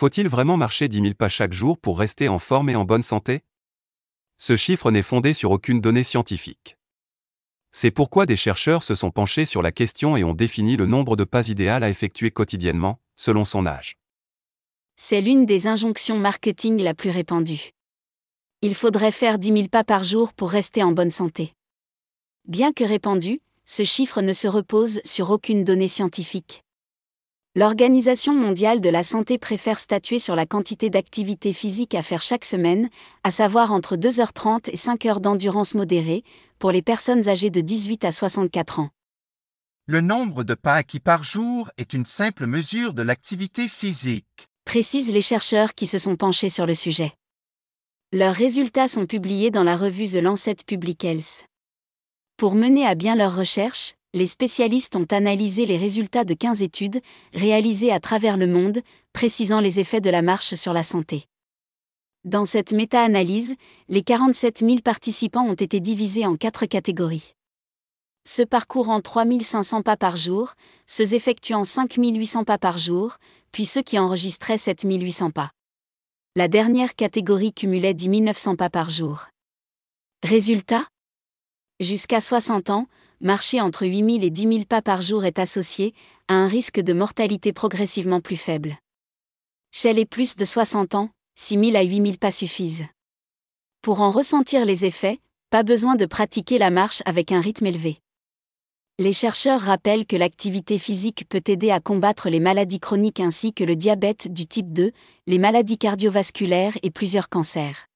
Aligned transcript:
Faut-il 0.00 0.28
vraiment 0.28 0.56
marcher 0.56 0.88
10 0.88 1.02
000 1.02 1.12
pas 1.12 1.28
chaque 1.28 1.52
jour 1.52 1.76
pour 1.76 1.98
rester 1.98 2.30
en 2.30 2.38
forme 2.38 2.70
et 2.70 2.74
en 2.74 2.86
bonne 2.86 3.02
santé? 3.02 3.42
Ce 4.38 4.56
chiffre 4.56 4.90
n'est 4.90 5.02
fondé 5.02 5.34
sur 5.34 5.50
aucune 5.50 5.82
donnée 5.82 6.04
scientifique. 6.04 6.78
C'est 7.70 7.90
pourquoi 7.90 8.24
des 8.24 8.34
chercheurs 8.34 8.82
se 8.82 8.94
sont 8.94 9.10
penchés 9.10 9.44
sur 9.44 9.60
la 9.60 9.72
question 9.72 10.16
et 10.16 10.24
ont 10.24 10.32
défini 10.32 10.78
le 10.78 10.86
nombre 10.86 11.16
de 11.16 11.24
pas 11.24 11.50
idéal 11.50 11.84
à 11.84 11.90
effectuer 11.90 12.30
quotidiennement, 12.30 12.98
selon 13.14 13.44
son 13.44 13.66
âge. 13.66 13.98
C'est 14.96 15.20
l'une 15.20 15.44
des 15.44 15.66
injonctions 15.66 16.18
marketing 16.18 16.80
la 16.80 16.94
plus 16.94 17.10
répandue. 17.10 17.72
Il 18.62 18.74
faudrait 18.74 19.12
faire 19.12 19.38
10 19.38 19.48
000 19.52 19.68
pas 19.68 19.84
par 19.84 20.02
jour 20.02 20.32
pour 20.32 20.48
rester 20.48 20.82
en 20.82 20.92
bonne 20.92 21.10
santé. 21.10 21.52
Bien 22.48 22.72
que 22.72 22.84
répandu, 22.84 23.42
ce 23.66 23.84
chiffre 23.84 24.22
ne 24.22 24.32
se 24.32 24.48
repose 24.48 25.02
sur 25.04 25.28
aucune 25.28 25.62
donnée 25.62 25.88
scientifique. 25.88 26.64
L'Organisation 27.56 28.32
mondiale 28.32 28.80
de 28.80 28.88
la 28.88 29.02
santé 29.02 29.36
préfère 29.36 29.80
statuer 29.80 30.20
sur 30.20 30.36
la 30.36 30.46
quantité 30.46 30.88
d'activité 30.88 31.52
physique 31.52 31.96
à 31.96 32.02
faire 32.02 32.22
chaque 32.22 32.44
semaine, 32.44 32.88
à 33.24 33.32
savoir 33.32 33.72
entre 33.72 33.96
2h30 33.96 34.70
et 34.70 34.76
5 34.76 35.04
heures 35.06 35.20
d'endurance 35.20 35.74
modérée, 35.74 36.22
pour 36.60 36.70
les 36.70 36.80
personnes 36.80 37.28
âgées 37.28 37.50
de 37.50 37.60
18 37.60 38.04
à 38.04 38.12
64 38.12 38.78
ans. 38.78 38.90
Le 39.86 40.00
nombre 40.00 40.44
de 40.44 40.54
pas 40.54 40.74
acquis 40.74 41.00
par 41.00 41.24
jour 41.24 41.68
est 41.76 41.92
une 41.92 42.06
simple 42.06 42.46
mesure 42.46 42.94
de 42.94 43.02
l'activité 43.02 43.66
physique, 43.66 44.46
précisent 44.64 45.12
les 45.12 45.20
chercheurs 45.20 45.74
qui 45.74 45.88
se 45.88 45.98
sont 45.98 46.14
penchés 46.14 46.50
sur 46.50 46.66
le 46.66 46.74
sujet. 46.74 47.14
Leurs 48.12 48.36
résultats 48.36 48.86
sont 48.86 49.06
publiés 49.06 49.50
dans 49.50 49.64
la 49.64 49.76
revue 49.76 50.06
The 50.06 50.22
Lancet 50.22 50.58
Public 50.64 51.04
Health. 51.04 51.46
Pour 52.36 52.54
mener 52.54 52.86
à 52.86 52.94
bien 52.94 53.16
leurs 53.16 53.34
recherches, 53.34 53.94
les 54.12 54.26
spécialistes 54.26 54.96
ont 54.96 55.06
analysé 55.10 55.66
les 55.66 55.76
résultats 55.76 56.24
de 56.24 56.34
15 56.34 56.62
études, 56.62 57.00
réalisées 57.32 57.92
à 57.92 58.00
travers 58.00 58.36
le 58.36 58.46
monde, 58.46 58.80
précisant 59.12 59.60
les 59.60 59.78
effets 59.78 60.00
de 60.00 60.10
la 60.10 60.22
marche 60.22 60.54
sur 60.54 60.72
la 60.72 60.82
santé. 60.82 61.26
Dans 62.24 62.44
cette 62.44 62.72
méta-analyse, 62.72 63.54
les 63.88 64.02
47 64.02 64.58
000 64.58 64.80
participants 64.80 65.46
ont 65.46 65.54
été 65.54 65.80
divisés 65.80 66.26
en 66.26 66.36
quatre 66.36 66.66
catégories. 66.66 67.34
Ceux 68.26 68.44
parcourant 68.44 69.00
3500 69.00 69.82
pas 69.82 69.96
par 69.96 70.16
jour, 70.16 70.54
ceux 70.86 71.14
effectuant 71.14 71.64
5800 71.64 72.44
pas 72.44 72.58
par 72.58 72.76
jour, 72.76 73.16
puis 73.52 73.64
ceux 73.64 73.82
qui 73.82 73.98
enregistraient 73.98 74.58
7800 74.58 75.30
pas. 75.30 75.50
La 76.36 76.48
dernière 76.48 76.94
catégorie 76.94 77.52
cumulait 77.52 77.94
10 77.94 78.20
900 78.20 78.56
pas 78.56 78.70
par 78.70 78.90
jour. 78.90 79.28
Résultat? 80.22 80.86
Jusqu'à 81.80 82.20
60 82.20 82.68
ans, 82.68 82.86
marcher 83.20 83.60
entre 83.60 83.86
8000 83.86 84.24
et 84.24 84.30
10 84.30 84.42
000 84.42 84.64
pas 84.64 84.82
par 84.82 85.02
jour 85.02 85.24
est 85.24 85.38
associé 85.38 85.94
à 86.28 86.34
un 86.34 86.46
risque 86.46 86.80
de 86.80 86.92
mortalité 86.92 87.52
progressivement 87.52 88.20
plus 88.20 88.36
faible. 88.36 88.76
Chez 89.72 89.92
les 89.92 90.06
plus 90.06 90.36
de 90.36 90.44
60 90.44 90.94
ans, 90.94 91.10
6 91.36 91.72
000 91.72 91.76
à 91.76 91.82
8 91.82 92.02
000 92.02 92.16
pas 92.16 92.30
suffisent. 92.30 92.86
Pour 93.82 94.00
en 94.00 94.10
ressentir 94.10 94.64
les 94.64 94.84
effets, 94.84 95.20
pas 95.50 95.62
besoin 95.62 95.96
de 95.96 96.06
pratiquer 96.06 96.58
la 96.58 96.70
marche 96.70 97.02
avec 97.04 97.32
un 97.32 97.40
rythme 97.40 97.66
élevé. 97.66 97.98
Les 98.98 99.12
chercheurs 99.12 99.60
rappellent 99.60 100.06
que 100.06 100.16
l'activité 100.16 100.78
physique 100.78 101.26
peut 101.28 101.42
aider 101.46 101.70
à 101.70 101.80
combattre 101.80 102.28
les 102.28 102.40
maladies 102.40 102.80
chroniques 102.80 103.20
ainsi 103.20 103.54
que 103.54 103.64
le 103.64 103.76
diabète 103.76 104.32
du 104.32 104.46
type 104.46 104.72
2, 104.72 104.92
les 105.26 105.38
maladies 105.38 105.78
cardiovasculaires 105.78 106.76
et 106.82 106.90
plusieurs 106.90 107.28
cancers 107.28 107.89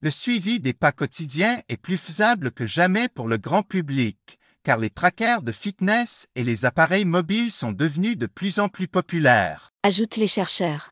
le 0.00 0.10
suivi 0.10 0.60
des 0.60 0.72
pas 0.72 0.92
quotidiens 0.92 1.60
est 1.68 1.76
plus 1.76 1.98
faisable 1.98 2.52
que 2.52 2.66
jamais 2.66 3.08
pour 3.08 3.26
le 3.26 3.36
grand 3.36 3.62
public, 3.62 4.38
car 4.62 4.78
les 4.78 4.90
trackers 4.90 5.42
de 5.42 5.52
fitness 5.52 6.28
et 6.36 6.44
les 6.44 6.64
appareils 6.64 7.04
mobiles 7.04 7.50
sont 7.50 7.72
devenus 7.72 8.16
de 8.16 8.26
plus 8.26 8.60
en 8.60 8.68
plus 8.68 8.86
populaires. 8.86 9.72
Ajoutent 9.82 10.16
les 10.16 10.28
chercheurs. 10.28 10.90